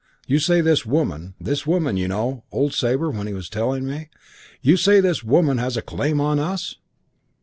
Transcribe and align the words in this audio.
You 0.25 0.39
say 0.39 0.61
this 0.61 0.83
woman' 0.83 1.35
('This 1.39 1.67
woman, 1.67 1.95
you 1.95 2.07
know!' 2.07 2.43
old 2.51 2.73
Sabre 2.73 3.11
said 3.11 3.17
when 3.19 3.27
he 3.27 3.35
was 3.35 3.47
telling 3.49 3.85
me.) 3.87 4.09
'You 4.59 4.75
say 4.75 4.99
this 4.99 5.23
woman 5.23 5.59
has 5.59 5.77
a 5.77 5.83
claim 5.83 6.19
on 6.19 6.39
us?' 6.39 6.77